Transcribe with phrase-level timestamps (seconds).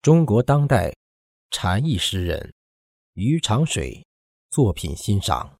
[0.00, 0.94] 中国当代
[1.50, 2.54] 禅意诗人
[3.14, 4.06] 余长水
[4.48, 5.58] 作品欣赏。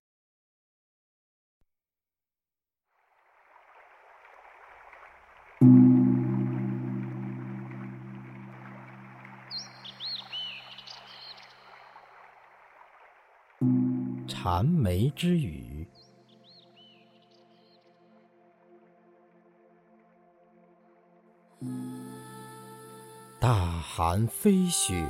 [14.28, 15.84] 禅梅之语。
[23.40, 25.06] 大寒飞雪，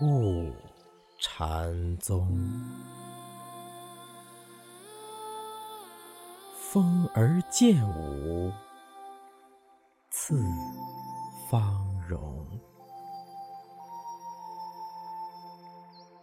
[0.00, 0.52] 雾
[1.18, 2.28] 禅宗。
[6.70, 8.52] 风儿渐舞，
[10.10, 10.40] 次
[11.50, 12.46] 芳容。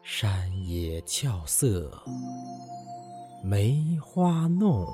[0.01, 2.01] 山野俏色，
[3.43, 4.87] 梅花弄。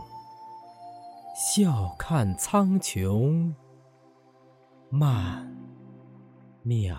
[1.35, 3.53] 笑看苍穹。
[4.91, 5.47] 曼
[6.63, 6.97] 妙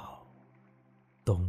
[1.25, 1.45] 东，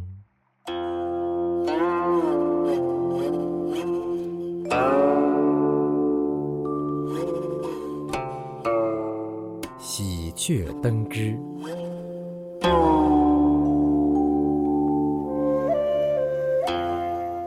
[9.78, 11.38] 喜鹊登枝，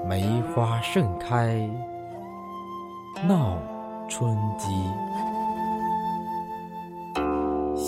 [0.07, 1.69] 梅花盛开，
[3.27, 3.57] 闹
[4.07, 4.69] 春机。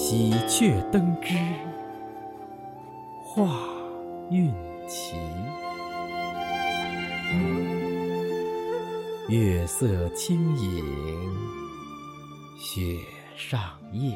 [0.10, 1.36] 喜鹊登枝，
[3.26, 3.46] 画
[4.32, 4.54] 韵
[4.88, 5.18] 奇。
[9.28, 10.82] 月色轻盈，
[12.58, 12.98] 雪
[13.36, 13.60] 上
[13.92, 14.16] 映。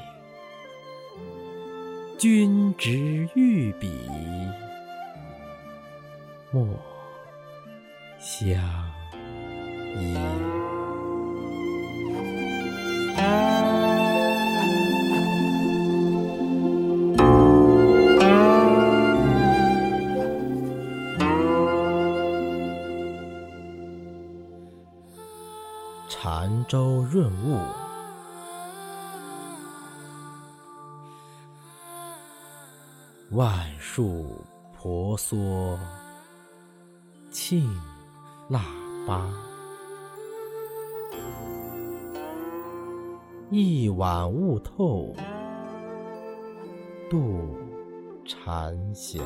[2.18, 3.92] 君执玉笔，
[6.54, 6.66] 墨
[8.18, 8.58] 相
[10.00, 10.61] 依。
[26.72, 27.60] 潭州润物，
[33.32, 35.78] 万树婆娑，
[37.30, 37.68] 磬
[38.48, 38.62] 腊
[39.06, 39.30] 八，
[43.50, 45.14] 一晚悟透，
[47.10, 47.58] 渡
[48.26, 49.20] 禅霞。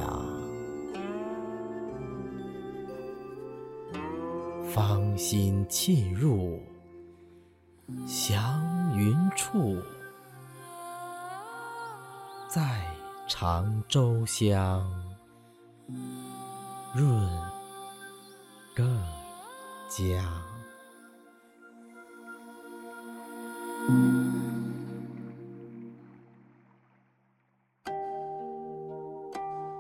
[4.64, 6.60] 芳心沁入。
[8.08, 9.78] 祥云处，
[12.50, 12.84] 在
[13.28, 14.84] 常州乡，
[16.96, 17.30] 润
[18.74, 19.00] 更
[19.88, 20.24] 佳。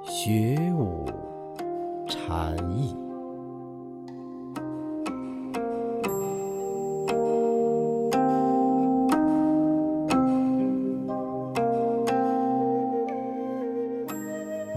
[0.03, 0.65] 学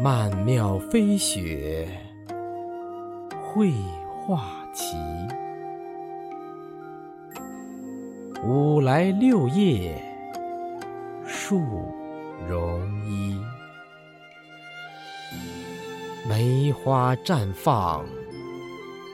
[0.00, 1.88] 曼妙飞雪，
[3.42, 3.72] 绘
[4.06, 4.94] 画奇。
[8.44, 10.00] 五来六叶，
[11.26, 11.60] 树
[12.48, 13.37] 容衣。
[16.28, 18.06] 梅花绽放，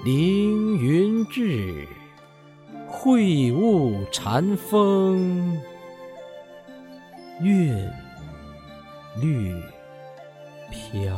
[0.04, 1.88] 凌云志。
[2.86, 5.58] 会雾禅风，
[7.40, 7.74] 韵
[9.18, 9.54] 律。
[10.74, 11.16] 飘，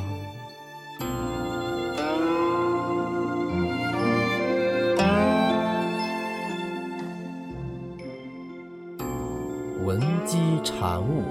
[9.82, 11.22] 闻鸡禅悟，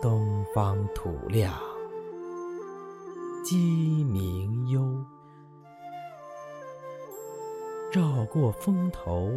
[0.00, 1.52] 东方土亮，
[3.44, 5.04] 鸡鸣幽，
[7.92, 9.30] 绕过峰头。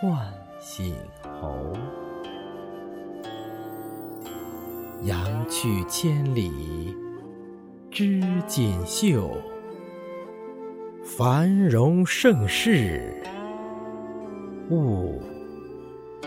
[0.00, 0.16] 唤
[0.60, 0.94] 醒
[1.40, 1.72] 猴，
[5.02, 5.18] 羊
[5.50, 6.94] 去千里
[7.90, 9.28] 织锦绣，
[11.02, 13.12] 繁荣盛世
[14.70, 15.20] 勿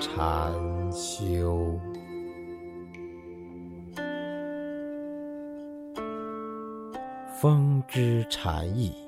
[0.02, 0.52] 禅
[0.92, 1.80] 修。
[7.40, 9.01] 风之禅意。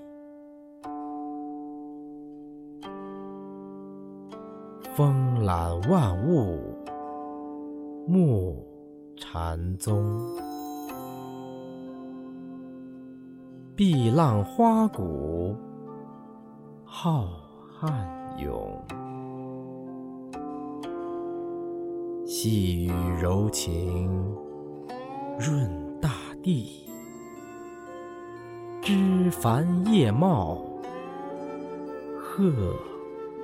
[4.95, 6.59] 风揽万物，
[8.07, 8.63] 木
[9.17, 9.97] 禅宗；
[13.75, 15.55] 碧浪花鼓，
[16.85, 17.27] 浩
[17.81, 17.91] 瀚
[18.39, 18.79] 涌。
[22.23, 24.11] 细雨柔情
[25.39, 25.67] 润
[25.99, 26.11] 大
[26.43, 26.87] 地，
[28.79, 30.61] 枝繁叶茂
[32.19, 32.43] 鹤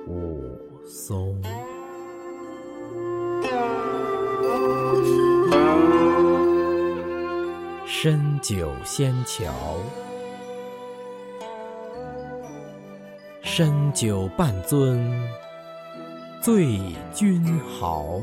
[0.06, 0.56] 舞
[0.92, 1.40] 松。
[7.86, 9.52] 深酒仙桥，
[13.40, 14.98] 深酒半樽
[16.42, 16.80] 醉
[17.14, 18.20] 君豪。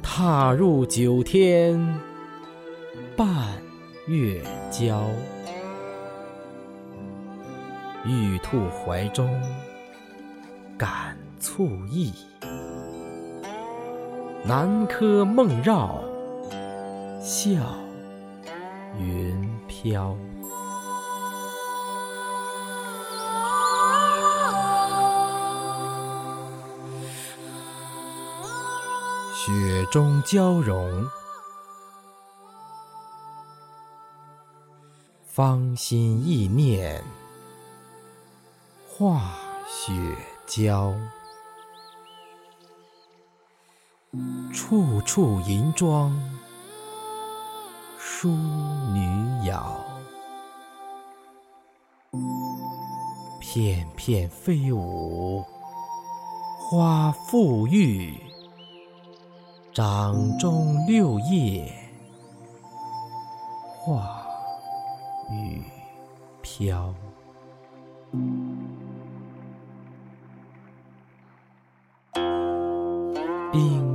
[0.00, 2.00] 踏入九天
[3.16, 3.60] 半
[4.06, 4.40] 月
[4.70, 5.04] 娇，
[8.04, 9.28] 玉兔怀中
[10.80, 12.10] 感促意，
[14.42, 16.02] 南柯梦绕。
[17.20, 17.50] 笑
[18.98, 20.16] 云飘，
[29.34, 31.06] 雪中交融，
[35.26, 37.04] 芳心意念
[38.88, 39.34] 化
[39.68, 39.92] 雪
[40.50, 40.92] 娇，
[44.52, 46.12] 处处银装。
[47.96, 49.76] 淑女瑶，
[53.38, 55.44] 片片飞舞
[56.58, 58.20] 花馥郁，
[59.72, 61.72] 掌中六叶
[63.78, 64.26] 化
[65.30, 65.62] 雨
[66.42, 66.92] 飘。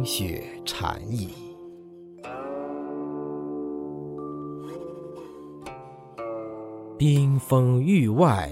[0.06, 1.34] 雪禅意。
[6.98, 8.50] 冰封玉外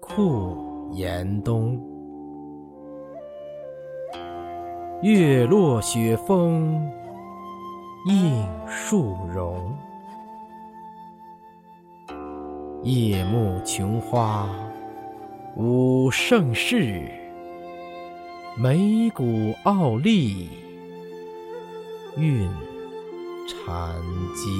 [0.00, 1.78] 酷严冬，
[5.02, 6.90] 月落雪峰
[8.06, 9.76] 映树荣。
[12.84, 14.48] 夜幕琼花
[15.56, 17.10] 舞盛世，
[18.60, 20.48] 眉骨傲立
[22.16, 22.50] 韵
[23.46, 23.94] 禅
[24.34, 24.50] 机。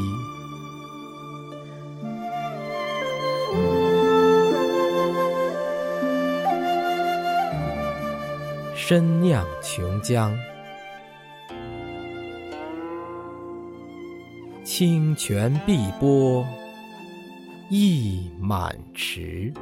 [8.76, 10.32] 深酿琼浆，
[14.62, 16.46] 清泉碧波
[17.68, 19.52] 溢满池。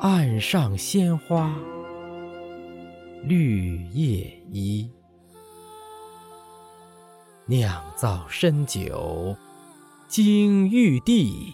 [0.00, 1.52] 岸上鲜花
[3.24, 4.88] 绿叶衣，
[7.46, 9.36] 酿造深酒
[10.06, 11.52] 金玉帝，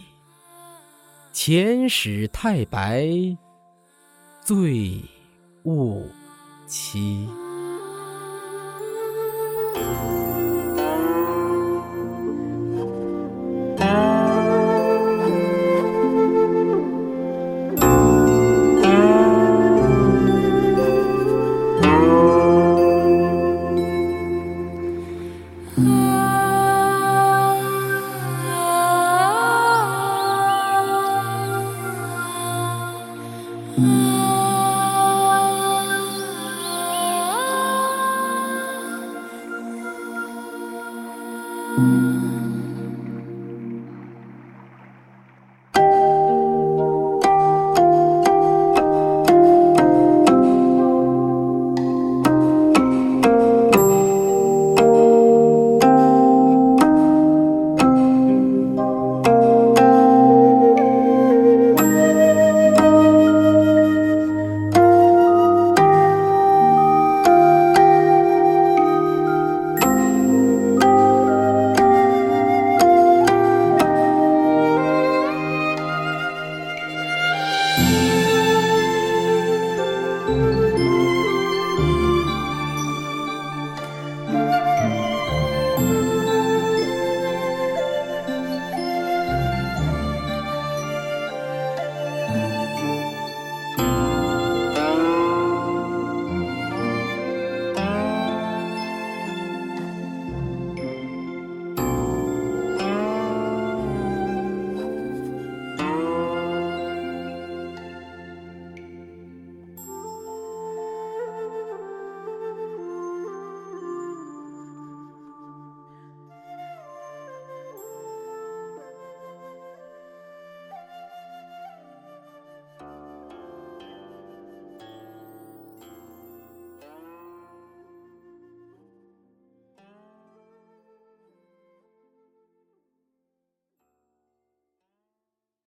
[1.33, 3.09] 遣使太白。
[4.43, 5.01] 醉
[5.63, 6.07] 勿
[6.67, 7.27] 期。